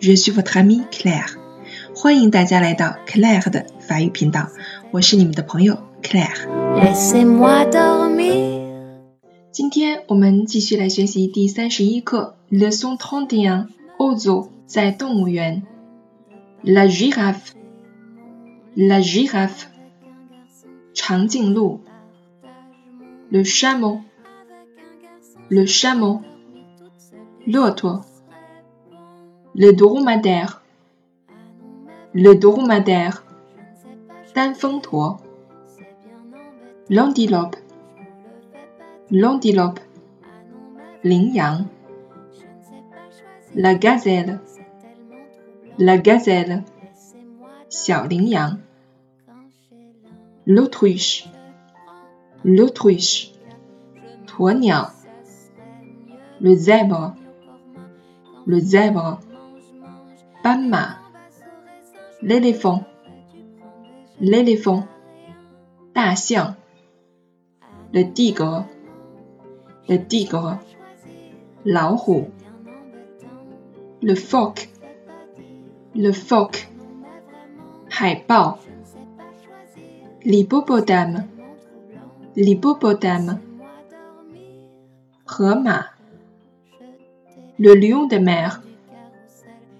[0.00, 1.36] Je suis votre amie Claire.
[1.94, 4.50] 欢迎大家来到 Claire 的法语频道，
[4.90, 6.36] 我是你们的朋友 Claire。
[9.52, 13.68] 今天我们继续来学习第三十一课，Leçon trente et un.
[13.98, 15.62] Ozo 在动物园。
[16.62, 19.66] La girafe，la girafe，
[20.92, 21.80] 长颈鹿。
[23.30, 26.20] Le chameau，le chameau，
[27.46, 28.04] 骆驼。
[29.56, 30.64] Le dromadaire.
[32.12, 33.24] Le dromadaire.
[36.90, 37.56] L'antilope.
[39.12, 39.78] L'antilope.
[41.04, 41.66] Yang.
[43.54, 44.40] La gazelle.
[45.78, 46.64] La gazelle.
[48.10, 48.58] Yang.
[50.46, 51.28] L'autruche.
[52.42, 53.30] L'autruche.
[56.40, 57.14] Le zèbre.
[58.46, 59.20] Le zèbre
[60.44, 60.98] panma,
[62.20, 62.84] l'éléphant,
[64.20, 64.86] l'éléphant,
[67.94, 68.66] le tigre,
[69.88, 70.58] le tigre,
[71.94, 72.28] roue,
[74.02, 74.68] le phoque,
[75.94, 76.68] le phoque,
[77.98, 78.58] haipao,
[80.26, 81.24] l'hippopotame,
[82.36, 83.40] l'hippopotame,
[85.26, 85.86] Roma,
[87.58, 88.60] le lion de mer,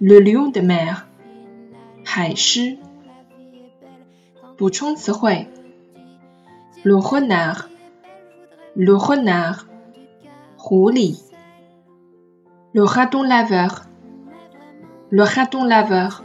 [0.00, 1.06] le lion de mer,
[2.16, 2.78] haishi,
[6.84, 7.68] le renard,
[8.76, 9.66] le renard,
[10.58, 11.22] Rouli.
[12.72, 13.82] Le raton laveur.
[15.10, 16.24] Le raton laveur.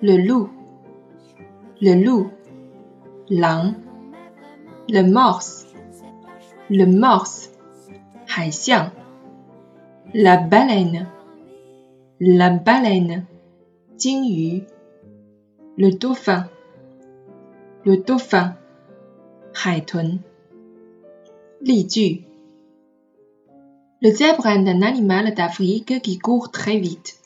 [0.00, 0.48] Le loup.
[1.80, 2.30] Le loup.
[3.28, 3.74] Lang.
[4.88, 5.66] Le morse.
[6.70, 7.50] Le morse.
[10.10, 11.06] La baleine.
[12.20, 13.24] La baleine.
[13.98, 14.64] Jingyu.
[15.78, 16.48] Le dauphin.
[17.86, 18.56] Le dauphin.
[19.64, 20.18] Haitun.
[24.02, 27.20] Le zèbre est un animal d'Afrique qui court très vite.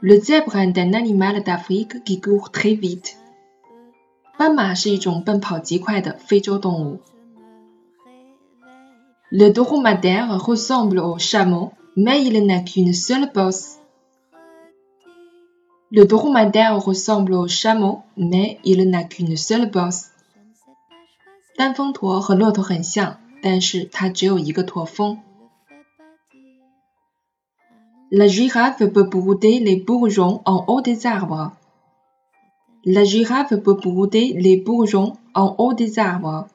[0.00, 3.18] Le zèbre est un animal d'Afrique qui court très vite.
[9.31, 13.79] Le dromadaire ressemble au chameau, mais il n'a qu'une seule bosse.
[15.91, 20.11] Le dromadaire ressemble au chameau, mais il n'a qu'une seule bosse.
[21.57, 25.17] 单峰驼和骆驼很像，但是它只有一个驼峰。
[28.11, 31.51] La girafe peut brouder les bourgeons en haut des arbres.
[32.85, 36.47] La girafe peut brouder les bourgeons en haut des arbres.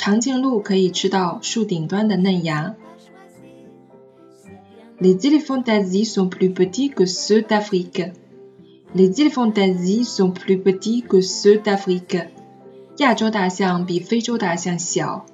[0.00, 2.74] 长颈鹿可以吃到树顶端的嫩芽。
[4.98, 8.10] Les éléphants d'Asie sont plus petits que ceux d'Afrique.
[8.94, 12.16] Les éléphants d'Asie sont plus petits que ceux d'Afrique.
[12.96, 15.26] 亚洲大象比非洲大象小。